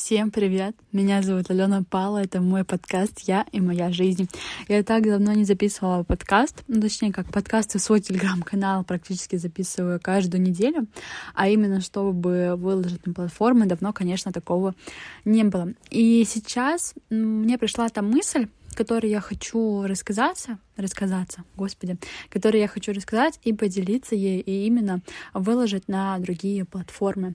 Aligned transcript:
Всем 0.00 0.30
привет! 0.30 0.76
Меня 0.92 1.22
зовут 1.22 1.50
Алена 1.50 1.82
Пала, 1.82 2.18
это 2.22 2.40
мой 2.40 2.62
подкаст 2.64 3.18
«Я 3.26 3.44
и 3.50 3.60
моя 3.60 3.90
жизнь». 3.90 4.28
Я 4.68 4.84
так 4.84 5.02
давно 5.02 5.32
не 5.32 5.44
записывала 5.44 6.04
подкаст, 6.04 6.62
ну, 6.68 6.80
точнее, 6.80 7.12
как 7.12 7.32
подкасты 7.32 7.78
в 7.78 7.82
свой 7.82 8.00
телеграм-канал 8.08 8.84
практически 8.84 9.34
записываю 9.34 9.98
каждую 10.00 10.40
неделю, 10.40 10.86
а 11.34 11.48
именно, 11.48 11.80
чтобы 11.80 12.54
выложить 12.56 13.04
на 13.06 13.12
платформы, 13.12 13.66
давно, 13.66 13.92
конечно, 13.92 14.30
такого 14.30 14.76
не 15.24 15.42
было. 15.42 15.72
И 15.90 16.24
сейчас 16.24 16.94
мне 17.10 17.58
пришла 17.58 17.88
та 17.88 18.00
мысль, 18.00 18.46
которой 18.76 19.10
я 19.10 19.20
хочу 19.20 19.82
рассказаться, 19.82 20.58
рассказаться, 20.76 21.42
господи, 21.56 21.98
которой 22.30 22.60
я 22.60 22.68
хочу 22.68 22.92
рассказать 22.92 23.40
и 23.42 23.52
поделиться 23.52 24.14
ей, 24.14 24.38
и 24.38 24.64
именно 24.66 25.00
выложить 25.34 25.88
на 25.88 26.16
другие 26.20 26.64
платформы. 26.64 27.34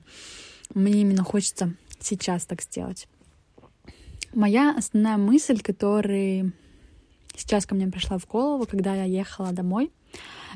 Мне 0.74 1.02
именно 1.02 1.24
хочется 1.24 1.74
сейчас 2.06 2.46
так 2.46 2.62
сделать. 2.62 3.08
Моя 4.34 4.76
основная 4.76 5.18
мысль, 5.18 5.62
которая 5.62 6.52
сейчас 7.36 7.66
ко 7.66 7.76
мне 7.76 7.88
пришла 7.88 8.18
в 8.18 8.28
голову, 8.28 8.66
когда 8.66 8.96
я 8.96 9.04
ехала 9.04 9.52
домой, 9.52 9.92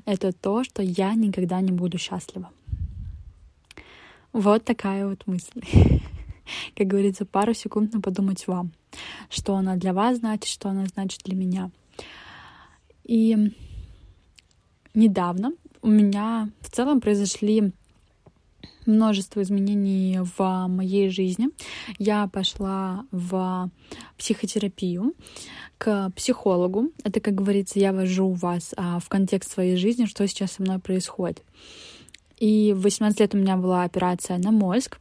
это 0.06 0.32
то, 0.32 0.64
что 0.64 0.82
я 0.82 1.14
никогда 1.14 1.62
не 1.62 1.72
буду 1.72 1.98
счастлива. 1.98 2.52
Вот 4.34 4.64
такая 4.66 5.08
вот 5.08 5.26
мысль. 5.28 5.62
Как 6.76 6.88
говорится, 6.88 7.26
пару 7.26 7.54
секунд 7.54 7.94
на 7.94 8.02
подумать 8.02 8.48
вам, 8.48 8.72
что 9.30 9.56
она 9.56 9.76
для 9.76 9.94
вас 9.94 10.18
значит, 10.18 10.50
что 10.50 10.70
она 10.70 10.86
значит 10.86 11.22
для 11.24 11.36
меня. 11.36 11.72
И 13.04 13.54
недавно 14.94 15.54
у 15.82 15.88
меня 15.88 16.50
в 16.62 16.70
целом 16.70 17.02
произошли 17.02 17.72
множество 18.88 19.42
изменений 19.42 20.20
в 20.20 20.68
моей 20.68 21.10
жизни. 21.10 21.50
Я 22.00 22.28
пошла 22.28 23.06
в 23.12 23.70
психотерапию 24.18 25.14
к 25.78 26.12
психологу. 26.16 26.92
Это, 27.04 27.20
как 27.20 27.36
говорится, 27.36 27.80
я 27.80 27.94
вожу 27.94 28.32
вас 28.32 28.74
а, 28.78 29.00
в 29.00 29.10
контекст 29.10 29.52
своей 29.52 29.76
жизни, 29.76 30.06
что 30.06 30.28
сейчас 30.28 30.54
со 30.54 30.64
мной 30.64 30.80
происходит. 30.80 31.44
И 32.40 32.74
в 32.74 32.82
18 32.82 33.20
лет 33.20 33.36
у 33.36 33.38
меня 33.38 33.58
была 33.58 33.84
операция 33.84 34.38
на 34.38 34.52
мозг. 34.52 35.00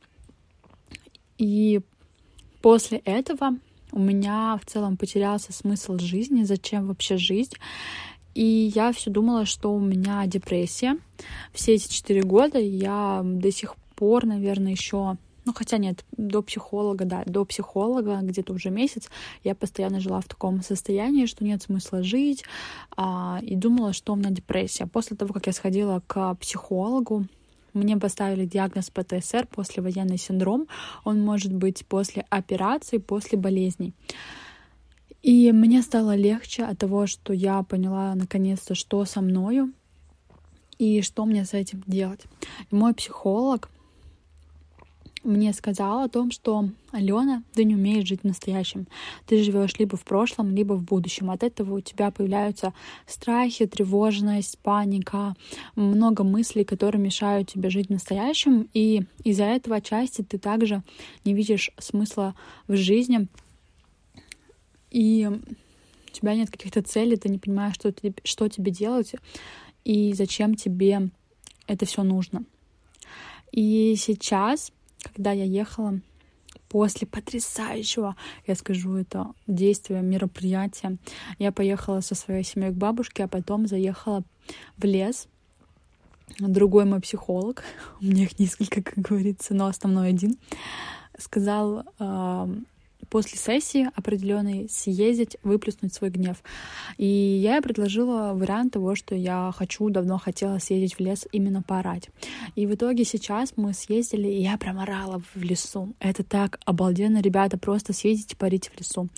И 1.39 1.80
после 2.62 2.98
этого 2.98 3.56
у 3.92 3.98
меня 3.98 4.58
в 4.62 4.66
целом 4.66 4.96
потерялся 4.96 5.52
смысл 5.52 5.98
жизни, 5.98 6.44
зачем 6.44 6.86
вообще 6.86 7.16
жить. 7.16 7.55
И 8.37 8.70
я 8.75 8.92
все 8.92 9.11
думала, 9.11 9.47
что 9.47 9.73
у 9.75 9.81
меня 9.81 10.27
депрессия. 10.27 10.98
Все 11.55 11.73
эти 11.75 11.91
четыре 11.91 12.23
года 12.23 12.59
я 12.59 13.23
до 13.25 13.51
сих 13.51 13.77
пор, 13.95 14.27
наверное, 14.27 14.73
еще 14.73 15.17
ну, 15.47 15.55
хотя 15.55 15.79
нет, 15.79 16.05
до 16.17 16.42
психолога, 16.42 17.05
да, 17.05 17.23
до 17.25 17.45
психолога 17.45 18.19
где-то 18.20 18.53
уже 18.53 18.69
месяц 18.69 19.09
я 19.45 19.55
постоянно 19.55 20.01
жила 20.01 20.20
в 20.20 20.27
таком 20.27 20.61
состоянии, 20.61 21.27
что 21.27 21.45
нет 21.45 21.62
смысла 21.62 22.03
жить, 22.03 22.45
а, 22.97 23.39
и 23.42 23.55
думала, 23.55 23.92
что 23.92 24.12
у 24.12 24.17
меня 24.17 24.31
депрессия. 24.31 24.87
После 24.87 25.17
того, 25.17 25.33
как 25.33 25.47
я 25.47 25.53
сходила 25.53 26.03
к 26.07 26.34
психологу, 26.34 27.27
мне 27.75 27.97
поставили 27.97 28.45
диагноз 28.45 28.91
ПТСР, 28.91 29.47
послевоенный 29.55 30.19
синдром. 30.19 30.67
Он 31.05 31.20
может 31.20 31.55
быть 31.55 31.87
после 31.87 32.27
операции, 32.29 32.98
после 32.98 33.39
болезней. 33.39 33.95
И 35.27 35.50
мне 35.50 35.82
стало 35.82 36.14
легче 36.14 36.62
от 36.62 36.78
того, 36.78 37.08
что 37.08 37.32
я 37.32 37.64
поняла 37.64 38.14
наконец-то, 38.14 38.77
что 38.77 39.05
со 39.05 39.20
мною 39.20 39.72
и 40.78 41.02
что 41.02 41.24
мне 41.24 41.44
с 41.44 41.52
этим 41.52 41.83
делать. 41.88 42.20
И 42.70 42.74
мой 42.77 42.94
психолог 42.94 43.68
мне 45.24 45.52
сказал 45.52 46.05
о 46.05 46.08
том, 46.08 46.30
что 46.30 46.68
Алена, 46.92 47.42
ты 47.55 47.64
не 47.64 47.74
умеешь 47.74 48.06
жить 48.06 48.20
в 48.20 48.24
настоящем. 48.28 48.86
Ты 49.27 49.42
живешь 49.42 49.77
либо 49.80 49.96
в 49.96 50.05
прошлом, 50.05 50.55
либо 50.55 50.74
в 50.74 50.84
будущем. 50.84 51.33
От 51.33 51.42
этого 51.42 51.78
у 51.78 51.80
тебя 51.80 52.12
появляются 52.12 52.72
страхи, 53.05 53.66
тревожность, 53.66 54.61
паника, 54.61 55.34
много 55.74 56.22
мыслей, 56.22 56.62
которые 56.62 57.02
мешают 57.02 57.51
тебе 57.51 57.68
жить 57.68 57.89
в 57.89 57.92
настоящем. 57.92 58.68
И 58.74 59.02
из-за 59.24 59.46
этого 59.46 59.74
отчасти 59.74 60.22
ты 60.22 60.39
также 60.39 60.84
не 61.24 61.34
видишь 61.34 61.72
смысла 61.80 62.36
в 62.68 62.77
жизни, 62.77 63.27
и 64.96 65.29
у 65.29 66.11
тебя 66.11 66.34
нет 66.34 66.51
каких-то 66.51 66.80
целей, 66.80 67.18
ты 67.18 67.29
не 67.29 67.36
понимаешь, 67.36 67.74
что, 67.74 67.92
ты, 67.92 68.14
что 68.24 68.48
тебе 68.48 68.73
делать 68.73 69.12
и 69.84 70.14
зачем 70.14 70.55
тебе 70.55 71.11
это 71.67 71.84
все 71.84 72.02
нужно. 72.02 72.45
И 73.52 73.95
сейчас, 73.98 74.73
когда 75.02 75.33
я 75.33 75.45
ехала 75.45 76.01
после 76.70 77.07
потрясающего, 77.07 78.17
я 78.46 78.55
скажу 78.55 78.96
это, 78.96 79.27
действия, 79.46 80.01
мероприятия, 80.01 80.96
я 81.39 81.52
поехала 81.52 82.01
со 82.01 82.14
своей 82.14 82.42
семьей 82.42 82.73
к 82.73 82.77
бабушке, 82.77 83.24
а 83.24 83.28
потом 83.28 83.67
заехала 83.67 84.23
в 84.78 84.84
лес. 84.84 85.28
Другой 86.39 86.86
мой 86.86 87.02
психолог, 87.02 87.64
у 88.01 88.07
меня 88.07 88.24
их 88.24 88.39
несколько, 88.39 88.83
как 88.83 88.96
говорится, 88.96 89.52
но 89.52 89.67
основной 89.67 90.08
один, 90.08 90.39
сказал, 91.18 91.84
после 93.08 93.39
сессии 93.39 93.89
определенной 93.94 94.68
съездить, 94.70 95.36
выплеснуть 95.42 95.94
свой 95.94 96.11
гнев. 96.11 96.42
И 96.96 97.06
я 97.06 97.61
предложила 97.62 98.33
вариант 98.34 98.74
того, 98.74 98.94
что 98.94 99.14
я 99.14 99.52
хочу, 99.56 99.89
давно 99.90 100.18
хотела 100.18 100.58
съездить 100.58 100.94
в 100.94 101.00
лес 101.00 101.27
именно 101.33 101.62
поорать. 101.62 102.11
И 102.55 102.66
в 102.66 102.74
итоге 102.74 103.05
сейчас 103.05 103.55
мы 103.56 103.72
съездили, 103.72 104.28
и 104.28 104.42
я 104.42 104.56
прям 104.56 104.78
орала 104.78 105.22
в 105.34 105.42
лесу. 105.42 105.95
Это 106.00 106.22
так 106.22 106.61
обалденно, 106.64 107.20
ребята, 107.20 107.58
просто 107.58 107.92
съездите, 107.92 108.36
парить 108.36 108.68
в 108.68 108.78
лесу. 108.78 109.08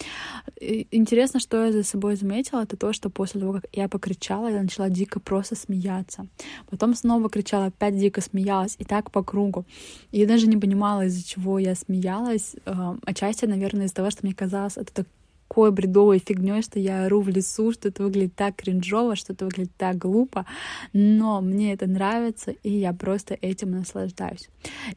И 0.60 0.86
интересно, 0.90 1.40
что 1.40 1.64
я 1.64 1.72
за 1.72 1.82
собой 1.82 2.16
заметила, 2.16 2.62
это 2.62 2.76
то, 2.76 2.92
что 2.92 3.10
после 3.10 3.40
того, 3.40 3.54
как 3.54 3.66
я 3.72 3.88
покричала, 3.88 4.48
я 4.48 4.62
начала 4.62 4.88
дико 4.88 5.20
просто 5.20 5.54
смеяться. 5.54 6.26
Потом 6.70 6.94
снова 6.94 7.28
кричала, 7.28 7.66
опять 7.66 7.98
дико 7.98 8.20
смеялась, 8.20 8.76
и 8.78 8.84
так 8.84 9.10
по 9.10 9.22
кругу. 9.22 9.64
Я 10.10 10.26
даже 10.26 10.46
не 10.46 10.56
понимала, 10.56 11.06
из-за 11.06 11.26
чего 11.26 11.58
я 11.58 11.74
смеялась. 11.74 12.56
Эм, 12.64 13.00
отчасти, 13.04 13.44
наверное, 13.44 13.77
наверное, 13.78 13.86
из-за 13.86 13.94
того, 13.94 14.10
что 14.10 14.26
мне 14.26 14.34
казалось 14.34 14.76
это 14.76 15.04
такой 15.48 15.70
бредовой 15.72 16.18
фигней, 16.18 16.62
что 16.62 16.78
я 16.78 17.06
ору 17.06 17.20
в 17.20 17.28
лесу, 17.28 17.72
что 17.72 17.88
это 17.88 18.02
выглядит 18.02 18.34
так 18.34 18.56
кринжово, 18.56 19.16
что 19.16 19.32
это 19.32 19.46
выглядит 19.46 19.72
так 19.76 19.96
глупо, 19.96 20.44
но 20.92 21.40
мне 21.40 21.72
это 21.72 21.86
нравится, 21.86 22.50
и 22.50 22.70
я 22.70 22.92
просто 22.92 23.34
этим 23.40 23.70
наслаждаюсь. 23.70 24.48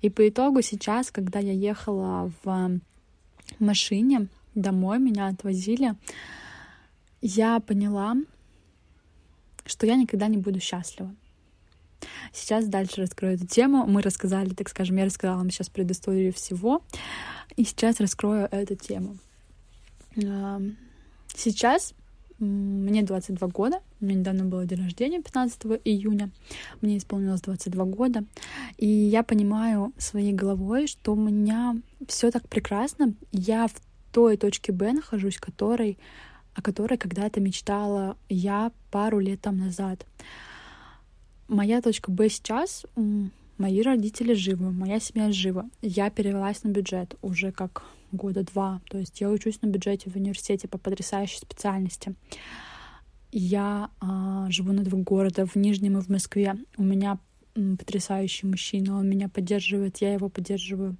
И 0.02 0.10
по 0.10 0.28
итогу 0.28 0.62
сейчас, 0.62 1.12
когда 1.12 1.40
я 1.40 1.54
ехала 1.54 2.32
в 2.44 2.80
машине 3.60 4.28
домой, 4.56 5.00
меня 5.00 5.28
отвозили, 5.28 5.96
я 7.22 7.60
поняла, 7.60 8.16
что 9.66 9.86
я 9.86 9.96
никогда 9.96 10.28
не 10.28 10.38
буду 10.38 10.60
счастлива. 10.60 11.16
Сейчас 12.34 12.68
дальше 12.68 13.02
раскрою 13.02 13.36
эту 13.36 13.48
тему. 13.48 13.86
Мы 13.86 14.02
рассказали, 14.02 14.50
так 14.50 14.70
скажем, 14.70 14.98
я 14.98 15.06
рассказала 15.06 15.38
вам 15.38 15.50
сейчас 15.52 15.70
предысторию 15.70 16.34
всего. 16.34 16.82
И 17.56 17.64
сейчас 17.64 18.00
раскрою 18.00 18.48
эту 18.52 18.76
тему. 18.76 19.18
Сейчас 21.36 21.94
мне 22.40 23.04
22 23.04 23.48
года, 23.50 23.82
у 24.00 24.06
меня 24.06 24.20
недавно 24.20 24.46
было 24.46 24.66
день 24.66 24.82
рождения, 24.84 25.22
15 25.22 25.80
июня, 25.86 26.32
мне 26.82 26.98
исполнилось 26.98 27.42
22 27.42 27.86
года, 27.86 28.24
и 28.78 28.88
я 28.88 29.22
понимаю 29.22 29.94
своей 30.00 30.34
головой, 30.34 30.88
что 30.88 31.14
у 31.14 31.16
меня 31.16 31.78
все 32.08 32.32
так 32.32 32.50
прекрасно, 32.50 33.14
я 33.32 33.68
в 33.68 33.74
той 34.12 34.38
точке 34.38 34.72
Б 34.72 34.92
нахожусь, 34.92 35.38
которой, 35.38 36.00
о 36.56 36.64
которой 36.64 36.98
когда-то 36.98 37.40
мечтала 37.40 38.18
я 38.28 38.72
пару 38.90 39.20
лет 39.20 39.42
там 39.42 39.58
назад. 39.58 40.06
Моя 41.52 41.82
точка 41.82 42.12
Б 42.12 42.30
сейчас 42.30 42.86
Мои 43.58 43.82
родители 43.82 44.34
живы, 44.34 44.72
моя 44.72 45.02
семья 45.02 45.34
жива. 45.34 45.70
Я 45.82 46.10
перевелась 46.10 46.64
на 46.64 46.70
бюджет 46.70 47.16
уже 47.22 47.52
как 47.52 47.84
года 48.14 48.44
два. 48.44 48.82
То 48.90 48.98
есть 48.98 49.20
я 49.20 49.30
учусь 49.30 49.62
на 49.62 49.68
бюджете 49.68 50.10
в 50.10 50.16
университете 50.16 50.70
по 50.70 50.78
потрясающей 50.78 51.40
специальности. 51.40 52.16
Я 53.34 53.90
а, 54.00 54.50
живу 54.50 54.72
на 54.72 54.84
два 54.84 54.98
города, 55.00 55.46
в 55.46 55.58
Нижнем 55.58 55.98
и 55.98 56.02
в 56.02 56.08
Москве. 56.08 56.56
У 56.78 56.84
меня 56.84 57.20
потрясающий 57.54 58.48
мужчина, 58.48 58.98
он 58.98 59.10
меня 59.10 59.28
поддерживает, 59.28 59.98
я 59.98 60.14
его 60.14 60.30
поддерживаю. 60.30 60.96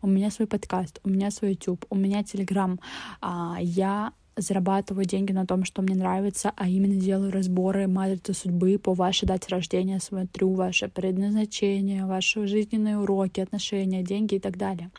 У 0.00 0.06
меня 0.06 0.30
свой 0.30 0.46
подкаст, 0.46 1.00
у 1.02 1.10
меня 1.10 1.32
свой 1.32 1.50
YouTube, 1.50 1.84
у 1.90 1.96
меня 1.96 2.22
Telegram. 2.22 2.78
А, 3.20 3.56
я 3.60 4.12
зарабатываю 4.40 5.04
деньги 5.04 5.32
на 5.32 5.46
том, 5.46 5.64
что 5.64 5.82
мне 5.82 5.94
нравится, 5.94 6.52
а 6.56 6.68
именно 6.68 6.96
делаю 6.96 7.32
разборы 7.32 7.86
матрицы 7.86 8.34
судьбы 8.34 8.78
по 8.78 8.94
вашей 8.94 9.26
дате 9.26 9.48
рождения, 9.50 10.00
смотрю 10.00 10.52
ваше 10.54 10.88
предназначение, 10.88 12.06
ваши 12.06 12.46
жизненные 12.46 12.98
уроки, 12.98 13.40
отношения, 13.40 14.02
деньги 14.02 14.36
и 14.36 14.40
так 14.40 14.56
далее. 14.56 14.90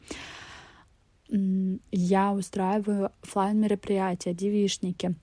Я 1.92 2.34
устраиваю 2.34 3.12
офлайн 3.22 3.60
мероприятия, 3.60 4.34
девишники, 4.34 5.16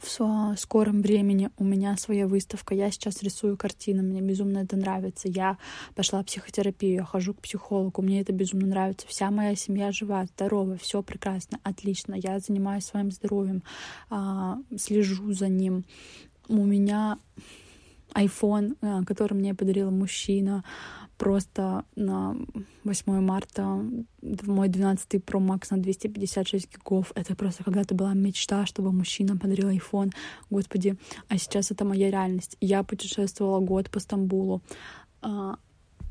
в 0.00 0.56
скором 0.56 1.02
времени 1.02 1.50
у 1.58 1.64
меня 1.64 1.96
своя 1.96 2.26
выставка. 2.26 2.74
Я 2.74 2.90
сейчас 2.90 3.22
рисую 3.22 3.56
картины, 3.56 4.02
мне 4.02 4.20
безумно 4.20 4.58
это 4.58 4.76
нравится. 4.76 5.28
Я 5.28 5.58
пошла 5.94 6.22
в 6.22 6.26
психотерапию, 6.26 6.94
я 6.94 7.04
хожу 7.04 7.34
к 7.34 7.40
психологу, 7.40 8.02
мне 8.02 8.20
это 8.20 8.32
безумно 8.32 8.66
нравится. 8.66 9.06
Вся 9.06 9.30
моя 9.30 9.54
семья 9.54 9.92
жива, 9.92 10.24
здорова, 10.26 10.76
все 10.76 11.02
прекрасно, 11.02 11.58
отлично. 11.62 12.14
Я 12.14 12.38
занимаюсь 12.38 12.84
своим 12.84 13.10
здоровьем, 13.10 13.62
а, 14.10 14.58
слежу 14.76 15.32
за 15.32 15.48
ним. 15.48 15.84
У 16.48 16.64
меня 16.64 17.18
iPhone, 18.14 18.76
а, 18.80 19.04
который 19.04 19.34
мне 19.34 19.54
подарил 19.54 19.90
мужчина, 19.90 20.64
просто 21.22 21.84
на 21.94 22.36
8 22.84 23.20
марта 23.20 23.62
мой 24.46 24.68
12 24.68 25.14
Pro 25.24 25.38
Max 25.38 25.68
на 25.70 25.78
256 25.78 26.68
гигов. 26.72 27.12
Это 27.14 27.36
просто 27.36 27.62
когда-то 27.62 27.94
была 27.94 28.14
мечта, 28.14 28.66
чтобы 28.66 28.92
мужчина 28.92 29.36
подарил 29.36 29.68
iPhone. 29.68 30.12
Господи, 30.50 30.96
а 31.28 31.38
сейчас 31.38 31.70
это 31.70 31.84
моя 31.84 32.10
реальность. 32.10 32.56
Я 32.60 32.82
путешествовала 32.82 33.60
год 33.60 33.88
по 33.88 34.00
Стамбулу. 34.00 34.62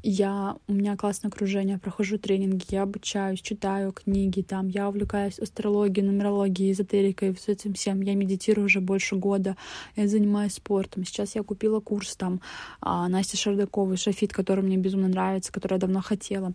Я, 0.04 0.58
у 0.68 0.74
меня 0.74 0.98
классное 0.98 1.30
окружение, 1.30 1.78
прохожу 1.78 2.18
тренинги, 2.18 2.66
я 2.70 2.84
обучаюсь, 2.84 3.40
читаю 3.40 3.92
книги, 3.92 4.42
там, 4.42 4.68
я 4.68 4.90
увлекаюсь 4.90 5.38
астрологией, 5.38 6.08
нумерологией, 6.08 6.72
эзотерикой, 6.72 7.38
с 7.38 7.48
этим 7.48 7.76
всем. 7.76 8.02
Я 8.02 8.16
медитирую 8.16 8.66
уже 8.66 8.82
больше 8.82 9.16
года, 9.16 9.58
я 9.96 10.08
занимаюсь 10.08 10.54
спортом. 10.54 11.06
Сейчас 11.06 11.36
я 11.36 11.44
купила 11.44 11.82
курс 11.82 12.16
там 12.16 12.42
а, 12.80 13.08
Насти 13.10 13.38
Шардаковой, 13.38 13.98
Шафит, 13.98 14.34
который 14.34 14.64
мне 14.64 14.78
безумно 14.78 15.08
нравится, 15.08 15.52
который 15.52 15.74
я 15.74 15.80
давно 15.80 16.02
хотела. 16.02 16.54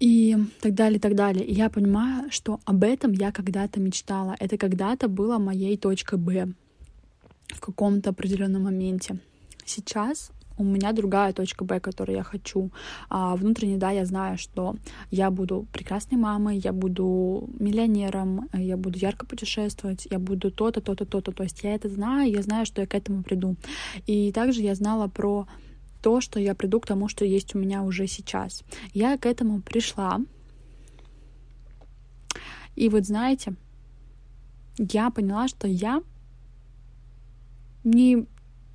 И 0.00 0.36
так 0.60 0.74
далее, 0.74 0.98
так 0.98 1.14
далее. 1.14 1.44
И 1.44 1.54
я 1.54 1.70
понимаю, 1.70 2.28
что 2.32 2.58
об 2.64 2.82
этом 2.82 3.12
я 3.12 3.30
когда-то 3.30 3.78
мечтала. 3.78 4.34
Это 4.40 4.58
когда-то 4.58 5.06
было 5.06 5.38
моей 5.38 5.76
точкой 5.76 6.18
Б 6.18 6.54
в 7.48 7.60
каком-то 7.60 8.10
определенном 8.10 8.64
моменте. 8.64 9.20
Сейчас 9.64 10.32
у 10.60 10.64
меня 10.64 10.92
другая 10.92 11.32
точка 11.32 11.64
Б, 11.64 11.80
которую 11.80 12.16
я 12.16 12.22
хочу. 12.22 12.70
А 13.08 13.34
внутренне, 13.34 13.78
да, 13.78 13.90
я 13.90 14.04
знаю, 14.04 14.36
что 14.36 14.76
я 15.10 15.30
буду 15.30 15.66
прекрасной 15.72 16.18
мамой, 16.18 16.58
я 16.58 16.72
буду 16.72 17.48
миллионером, 17.58 18.48
я 18.52 18.76
буду 18.76 18.98
ярко 18.98 19.24
путешествовать, 19.24 20.06
я 20.10 20.18
буду 20.18 20.50
то-то, 20.50 20.82
то-то, 20.82 21.06
то-то. 21.06 21.32
То 21.32 21.44
есть 21.44 21.64
я 21.64 21.74
это 21.74 21.88
знаю, 21.88 22.30
я 22.30 22.42
знаю, 22.42 22.66
что 22.66 22.82
я 22.82 22.86
к 22.86 22.94
этому 22.94 23.22
приду. 23.22 23.56
И 24.06 24.32
также 24.32 24.60
я 24.60 24.74
знала 24.74 25.08
про 25.08 25.46
то, 26.02 26.20
что 26.20 26.38
я 26.38 26.54
приду 26.54 26.78
к 26.80 26.86
тому, 26.86 27.08
что 27.08 27.24
есть 27.24 27.54
у 27.54 27.58
меня 27.58 27.82
уже 27.82 28.06
сейчас. 28.06 28.62
Я 28.92 29.16
к 29.16 29.24
этому 29.24 29.62
пришла. 29.62 30.20
И 32.76 32.88
вот 32.90 33.06
знаете, 33.06 33.54
я 34.76 35.10
поняла, 35.10 35.48
что 35.48 35.66
я 35.66 36.02
не 37.82 38.26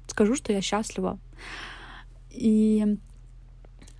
скажу, 0.07 0.35
что 0.35 0.51
я 0.51 0.61
счастлива. 0.61 1.19
И 2.35 2.97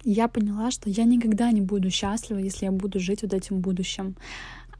я 0.03 0.27
поняла, 0.27 0.69
что 0.71 0.89
я 0.89 1.03
никогда 1.05 1.51
не 1.51 1.61
буду 1.61 1.89
счастлива, 1.89 2.37
если 2.37 2.65
я 2.65 2.71
буду 2.71 2.99
жить 2.99 3.23
вот 3.23 3.33
этим 3.33 3.59
будущим. 3.59 4.15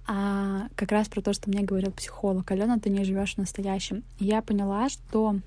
А 0.07 0.67
как 0.75 0.91
раз 0.91 1.07
про 1.07 1.21
то, 1.21 1.33
что 1.33 1.49
мне 1.49 1.63
говорил 1.63 1.91
психолог, 1.91 2.51
Алена, 2.51 2.77
ты 2.77 2.89
не 2.89 3.03
живешь 3.03 3.35
в 3.35 3.39
настоящем. 3.39 4.03
И 4.19 4.25
я 4.25 4.43
поняла, 4.43 4.87
что 4.89 5.39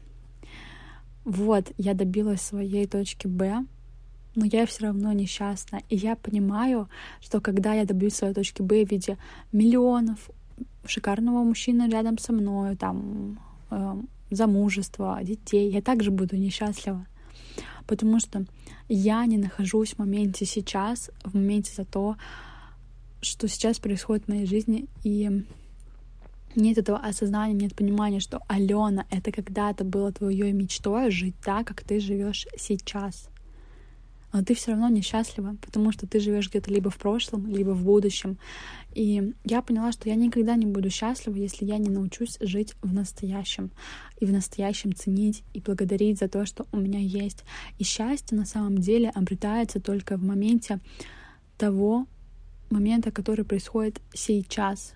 вот, 1.24 1.70
я 1.76 1.94
добилась 1.94 2.40
своей 2.40 2.86
точки 2.86 3.28
Б, 3.28 3.64
но 4.34 4.44
я 4.46 4.66
все 4.66 4.86
равно 4.86 5.12
несчастна. 5.12 5.80
И 5.88 5.96
я 5.96 6.16
понимаю, 6.16 6.88
что 7.20 7.40
когда 7.40 7.74
я 7.74 7.84
добьюсь 7.84 8.14
своей 8.14 8.34
точки 8.34 8.62
Б 8.62 8.84
в 8.84 8.90
виде 8.90 9.16
миллионов 9.52 10.30
шикарного 10.86 11.44
мужчины 11.44 11.88
рядом 11.88 12.18
со 12.18 12.32
мной, 12.32 12.74
там, 12.74 13.38
э, 13.70 13.96
замужества, 14.30 15.20
детей, 15.22 15.70
я 15.70 15.82
также 15.82 16.10
буду 16.10 16.36
несчастлива 16.36 17.06
потому 17.86 18.20
что 18.20 18.44
я 18.88 19.24
не 19.26 19.38
нахожусь 19.38 19.94
в 19.94 19.98
моменте 19.98 20.44
сейчас, 20.46 21.10
в 21.24 21.34
моменте 21.34 21.72
за 21.74 21.84
то, 21.84 22.16
что 23.20 23.48
сейчас 23.48 23.78
происходит 23.78 24.24
в 24.24 24.28
моей 24.28 24.46
жизни, 24.46 24.86
и 25.04 25.44
нет 26.54 26.78
этого 26.78 26.98
осознания, 26.98 27.54
нет 27.54 27.74
понимания, 27.74 28.20
что 28.20 28.40
Алена, 28.48 29.06
это 29.10 29.32
когда-то 29.32 29.84
было 29.84 30.12
твоей 30.12 30.52
мечтой 30.52 31.10
жить 31.10 31.34
так, 31.42 31.66
как 31.66 31.82
ты 31.82 32.00
живешь 32.00 32.46
сейчас 32.56 33.28
но 34.32 34.42
ты 34.42 34.54
все 34.54 34.72
равно 34.72 34.88
несчастлива, 34.88 35.56
потому 35.62 35.92
что 35.92 36.06
ты 36.06 36.20
живешь 36.20 36.50
где-то 36.50 36.70
либо 36.70 36.90
в 36.90 36.98
прошлом, 36.98 37.46
либо 37.46 37.70
в 37.70 37.84
будущем. 37.84 38.38
И 38.94 39.34
я 39.44 39.62
поняла, 39.62 39.92
что 39.92 40.08
я 40.08 40.14
никогда 40.14 40.56
не 40.56 40.66
буду 40.66 40.90
счастлива, 40.90 41.36
если 41.36 41.64
я 41.64 41.78
не 41.78 41.90
научусь 41.90 42.38
жить 42.40 42.74
в 42.82 42.92
настоящем. 42.92 43.70
И 44.18 44.24
в 44.24 44.32
настоящем 44.32 44.94
ценить 44.94 45.44
и 45.54 45.60
благодарить 45.60 46.18
за 46.18 46.28
то, 46.28 46.46
что 46.46 46.66
у 46.72 46.78
меня 46.78 46.98
есть. 46.98 47.44
И 47.78 47.84
счастье 47.84 48.36
на 48.36 48.44
самом 48.44 48.78
деле 48.78 49.10
обретается 49.10 49.80
только 49.80 50.16
в 50.16 50.24
моменте 50.24 50.80
того 51.56 52.06
момента, 52.70 53.10
который 53.10 53.44
происходит 53.44 54.00
сейчас, 54.12 54.94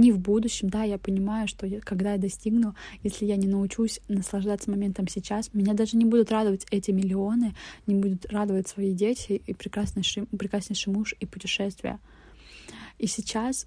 не 0.00 0.12
в 0.12 0.18
будущем, 0.18 0.70
да, 0.70 0.82
я 0.82 0.98
понимаю, 0.98 1.46
что 1.46 1.66
я, 1.66 1.80
когда 1.80 2.12
я 2.12 2.18
достигну, 2.18 2.74
если 3.02 3.26
я 3.26 3.36
не 3.36 3.46
научусь 3.46 4.00
наслаждаться 4.08 4.70
моментом 4.70 5.06
сейчас, 5.08 5.52
меня 5.52 5.74
даже 5.74 5.96
не 5.96 6.04
будут 6.04 6.30
радовать 6.30 6.66
эти 6.70 6.90
миллионы, 6.90 7.54
не 7.86 7.96
будут 7.96 8.26
радовать 8.26 8.66
свои 8.66 8.94
дети 8.94 9.42
и 9.46 9.52
прекраснейший, 9.52 10.26
прекраснейший 10.26 10.92
муж 10.92 11.14
и 11.20 11.26
путешествия. 11.26 11.98
И 13.00 13.06
сейчас, 13.06 13.66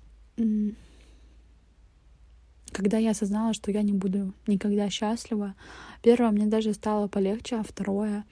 когда 2.72 3.00
я 3.00 3.12
осознала, 3.12 3.56
что 3.56 3.72
я 3.72 3.82
не 3.82 3.92
буду 3.92 4.32
никогда 4.46 4.92
счастлива, 4.92 5.56
первое, 6.04 6.30
мне 6.30 6.46
даже 6.46 6.76
стало 6.76 7.08
полегче, 7.08 7.56
а 7.56 7.64
второе, 7.64 8.26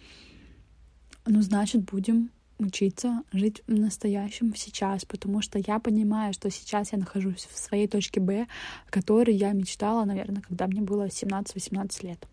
ну, 1.26 1.42
значит, 1.42 1.86
будем 1.86 2.30
учиться 2.60 3.24
жить 3.32 3.64
в 3.66 3.74
настоящем 3.74 4.54
сейчас, 4.56 5.04
потому 5.06 5.42
что 5.42 5.58
я 5.58 5.80
понимаю, 5.80 6.34
что 6.36 6.52
сейчас 6.52 6.92
я 6.92 7.00
нахожусь 7.00 7.48
в 7.52 7.58
своей 7.58 7.88
точке 7.88 8.20
Б, 8.20 8.46
о 8.88 8.92
которой 8.92 9.34
я 9.34 9.54
мечтала, 9.54 10.06
наверное, 10.06 10.44
когда 10.44 10.68
мне 10.68 10.82
было 10.82 11.08
17-18 11.08 12.06
лет. 12.06 12.28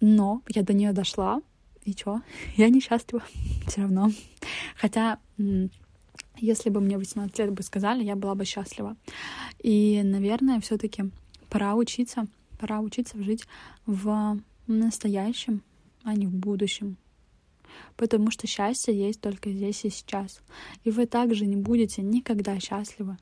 Но 0.00 0.42
я 0.48 0.62
до 0.62 0.72
нее 0.72 0.92
дошла, 0.92 1.42
и 1.82 1.92
чё? 1.94 2.22
Я 2.56 2.68
несчастлива 2.68 3.24
все 3.66 3.80
равно. 3.80 4.12
Хотя, 4.76 5.18
если 6.40 6.70
бы 6.70 6.80
мне 6.80 6.98
18 6.98 7.38
лет 7.38 7.52
бы 7.52 7.62
сказали, 7.62 8.04
я 8.04 8.16
была 8.16 8.34
бы 8.34 8.44
счастлива. 8.44 8.96
И, 9.62 10.02
наверное, 10.04 10.60
все 10.60 10.78
таки 10.78 11.04
пора 11.48 11.74
учиться, 11.74 12.26
пора 12.58 12.80
учиться 12.80 13.22
жить 13.22 13.44
в 13.86 14.38
настоящем, 14.66 15.62
а 16.04 16.14
не 16.14 16.26
в 16.26 16.34
будущем 16.34 16.96
потому 17.96 18.30
что 18.30 18.46
счастье 18.46 18.96
есть 18.96 19.20
только 19.20 19.50
здесь 19.50 19.84
и 19.84 19.90
сейчас. 19.90 20.40
И 20.84 20.90
вы 20.90 21.06
также 21.06 21.46
не 21.46 21.56
будете 21.56 22.02
никогда 22.02 22.58
счастливы, 22.60 23.18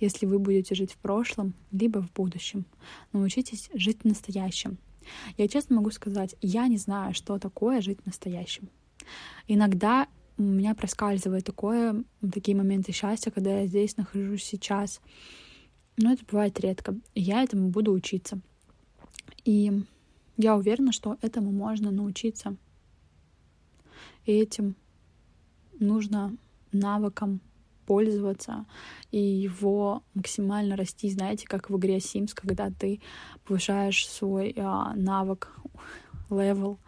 если 0.00 0.26
вы 0.26 0.38
будете 0.38 0.74
жить 0.74 0.92
в 0.92 0.96
прошлом, 0.96 1.54
либо 1.72 2.02
в 2.02 2.12
будущем. 2.12 2.66
Научитесь 3.12 3.70
жить 3.74 4.02
в 4.02 4.04
настоящем. 4.04 4.78
Я 5.38 5.48
честно 5.48 5.76
могу 5.76 5.90
сказать, 5.90 6.34
я 6.42 6.66
не 6.66 6.78
знаю, 6.78 7.14
что 7.14 7.38
такое 7.38 7.80
жить 7.80 8.00
в 8.02 8.06
настоящем. 8.06 8.68
Иногда 9.46 10.08
у 10.38 10.42
меня 10.42 10.74
проскальзывает 10.74 11.44
такое, 11.44 12.04
такие 12.32 12.56
моменты 12.56 12.92
счастья, 12.92 13.30
когда 13.30 13.60
я 13.60 13.66
здесь 13.66 13.96
нахожусь 13.96 14.44
сейчас. 14.44 15.00
Но 15.96 16.12
это 16.12 16.24
бывает 16.30 16.60
редко. 16.60 16.94
И 17.14 17.22
я 17.22 17.42
этому 17.42 17.70
буду 17.70 17.92
учиться. 17.92 18.40
И 19.44 19.72
я 20.36 20.56
уверена, 20.56 20.92
что 20.92 21.16
этому 21.22 21.52
можно 21.52 21.90
научиться 21.90 22.56
и 24.26 24.32
этим 24.32 24.76
нужно 25.78 26.36
навыком 26.72 27.40
пользоваться 27.86 28.66
и 29.12 29.20
его 29.20 30.02
максимально 30.14 30.76
расти, 30.76 31.08
знаете, 31.10 31.46
как 31.46 31.70
в 31.70 31.78
игре 31.78 31.98
Sims, 31.98 32.32
когда 32.34 32.70
ты 32.70 33.00
повышаешь 33.44 34.08
свой 34.08 34.52
а, 34.58 34.94
навык, 34.94 35.52
level. 36.30 36.78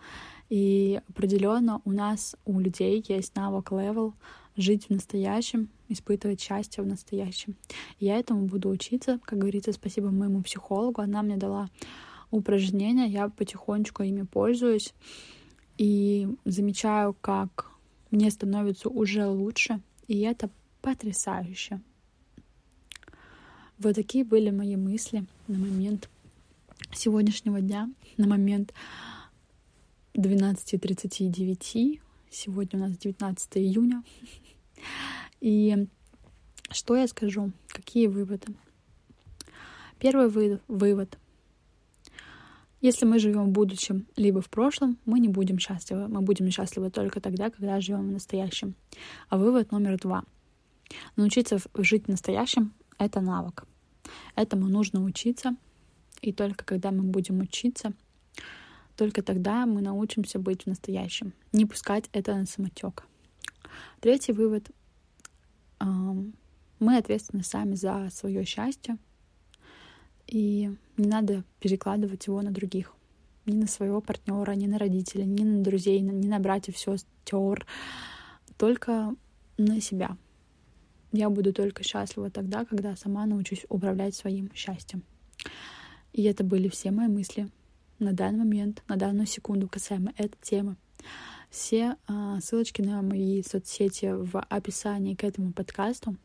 И 0.49 1.01
определенно 1.09 1.83
у 1.85 1.93
нас, 1.93 2.37
у 2.45 2.59
людей 2.59 3.05
есть 3.07 3.37
навык 3.37 3.71
level 3.71 4.15
жить 4.57 4.87
в 4.87 4.91
настоящем, 4.91 5.69
испытывать 5.89 6.41
счастье 6.41 6.83
в 6.83 6.87
настоящем. 6.87 7.55
Я 8.01 8.19
этому 8.19 8.47
буду 8.47 8.69
учиться, 8.71 9.21
как 9.25 9.39
говорится, 9.39 9.73
спасибо 9.73 10.11
моему 10.11 10.43
психологу. 10.43 11.01
Она 11.01 11.23
мне 11.23 11.37
дала 11.37 11.69
упражнения, 12.31 13.07
я 13.07 13.29
потихонечку 13.29 14.03
ими 14.03 14.23
пользуюсь 14.23 14.95
и 15.77 16.29
замечаю, 16.45 17.15
как 17.21 17.71
мне 18.11 18.31
становится 18.31 18.89
уже 18.89 19.27
лучше, 19.27 19.81
и 20.09 20.21
это 20.21 20.51
потрясающе. 20.83 21.81
Вот 23.79 23.95
такие 23.95 24.25
были 24.25 24.51
мои 24.51 24.77
мысли 24.77 25.25
на 25.47 25.59
момент 25.59 26.09
сегодняшнего 26.93 27.61
дня, 27.61 27.89
на 28.17 28.27
момент 28.27 28.73
12.39. 30.19 32.01
Сегодня 32.29 32.81
у 32.81 32.83
нас 32.83 32.99
19 32.99 33.57
июня. 33.59 34.03
И 35.41 35.87
что 36.71 36.97
я 36.97 37.07
скажу? 37.07 37.53
Какие 37.69 38.09
выводы? 38.09 38.49
Первый 40.01 40.59
вывод. 40.67 41.19
Если 42.81 43.07
мы 43.07 43.21
живем 43.21 43.45
в 43.45 43.53
будущем 43.53 44.09
либо 44.17 44.41
в 44.41 44.51
прошлом, 44.51 44.99
мы 45.05 45.21
не 45.21 45.29
будем 45.29 45.61
счастливы. 45.61 46.09
Мы 46.09 46.21
будем 46.21 46.51
счастливы 46.51 46.91
только 46.91 47.21
тогда, 47.21 47.49
когда 47.51 47.81
живем 47.81 48.09
в 48.09 48.13
настоящем. 48.13 48.75
А 49.29 49.39
вывод 49.39 49.71
номер 49.71 49.99
два. 49.99 50.25
Научиться 51.15 51.59
жить 51.75 52.07
в 52.07 52.09
настоящем— 52.09 52.73
это 52.99 53.21
навык. 53.21 53.67
Этому 54.35 54.67
нужно 54.67 55.05
учиться. 55.05 55.55
И 56.23 56.33
только 56.33 56.65
когда 56.65 56.91
мы 56.91 57.05
будем 57.05 57.39
учиться, 57.39 57.93
только 58.99 59.23
тогда 59.23 59.65
мы 59.65 59.81
научимся 59.81 60.41
быть 60.41 60.65
в 60.65 60.67
настоящем. 60.67 61.33
Не 61.53 61.67
пускать 61.67 62.11
это 62.13 62.35
на 62.35 62.47
самотек. 62.47 63.05
Третий 64.01 64.33
вывод. 64.33 64.69
Мы 65.79 66.97
ответственны 66.97 67.45
сами 67.45 67.77
за 67.77 68.09
свое 68.11 68.45
счастье. 68.45 68.99
И 70.27 70.77
не 70.97 71.09
надо 71.09 71.45
перекладывать 71.61 72.27
его 72.27 72.43
на 72.43 72.51
других. 72.51 72.93
Ни 73.47 73.55
на 73.55 73.69
своего 73.69 74.01
партнера, 74.01 74.51
ни 74.53 74.67
на 74.67 74.79
родителей, 74.79 75.27
ни 75.27 75.45
на 75.45 75.63
друзей, 75.63 76.01
ни 76.01 76.27
на 76.27 76.41
братьев, 76.41 76.77
сестер. 76.77 77.67
Только 78.57 79.15
на 79.59 79.81
себя. 79.81 80.17
Я 81.13 81.31
буду 81.31 81.53
только 81.53 81.85
счастлива 81.85 82.31
тогда, 82.31 82.65
когда 82.65 82.97
сама 82.97 83.27
научусь 83.27 83.65
управлять 83.69 84.17
своим 84.17 84.53
счастьем. 84.55 85.05
И 86.13 86.25
это 86.25 86.43
были 86.43 86.69
все 86.69 86.91
мои 86.91 87.07
мысли 87.07 87.49
на 87.99 88.13
данный 88.13 88.39
момент, 88.39 88.83
на 88.89 88.97
данную 88.97 89.27
секунду 89.27 89.69
касаемо 89.69 90.13
этой 90.17 90.39
темы. 90.43 90.77
Все 91.51 91.97
а, 92.07 92.41
ссылочки 92.41 92.83
на 92.83 93.01
мои 93.01 93.43
соцсети 93.43 94.13
в 94.13 94.39
описании 94.39 95.15
к 95.15 95.25
этому 95.25 95.53
подкасту. 95.53 96.17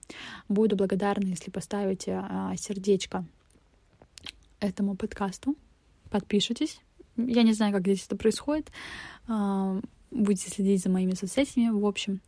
Буду 0.49 0.75
благодарна, 0.75 1.27
если 1.27 1.49
поставите 1.49 2.19
а, 2.21 2.53
сердечко 2.57 3.25
этому 4.59 4.95
подкасту. 4.95 5.55
Подпишитесь. 6.09 6.79
Я 7.15 7.43
не 7.43 7.53
знаю, 7.53 7.73
как 7.73 7.83
здесь 7.83 8.05
это 8.05 8.17
происходит. 8.17 8.71
А, 9.27 9.79
будете 10.11 10.49
следить 10.49 10.83
за 10.83 10.89
моими 10.89 11.13
соцсетями. 11.13 11.69
В 11.69 11.85
общем, 11.85 12.19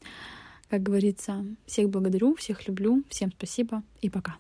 как 0.70 0.82
говорится, 0.82 1.46
всех 1.66 1.90
благодарю, 1.90 2.36
всех 2.36 2.68
люблю, 2.68 3.04
всем 3.10 3.32
спасибо 3.32 3.84
и 4.02 4.10
пока. 4.10 4.38